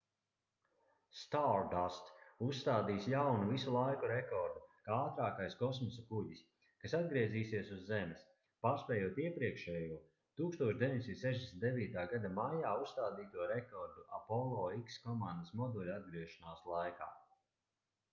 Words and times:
stardust 1.23 2.07
uzstādīs 2.45 3.03
jaunu 3.13 3.43
visu 3.49 3.73
laiku 3.75 4.07
rekordu 4.11 4.61
kā 4.87 4.95
ātrākais 5.01 5.57
kosmosa 5.59 6.05
kuģis 6.07 6.39
kas 6.85 6.95
atgriezīsies 6.99 7.69
uz 7.75 7.83
zemes 7.91 8.23
pārspējot 8.67 9.19
iepriekšējo 9.25 9.99
1969. 10.41 12.07
gada 12.15 12.31
maijā 12.39 12.71
uzstādīto 12.87 13.47
rekordu 13.53 14.07
apollo 14.21 14.63
x 14.79 14.97
komandas 15.05 15.53
moduļa 15.61 15.99
atgriešanās 16.01 16.65
laikā 16.75 17.11